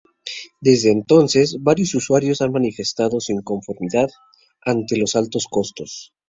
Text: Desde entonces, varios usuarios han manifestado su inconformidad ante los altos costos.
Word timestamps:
Desde 0.59 0.89
entonces, 0.89 1.57
varios 1.61 1.93
usuarios 1.93 2.41
han 2.41 2.51
manifestado 2.51 3.19
su 3.19 3.33
inconformidad 3.33 4.09
ante 4.61 4.97
los 4.97 5.15
altos 5.15 5.45
costos. 5.47 6.11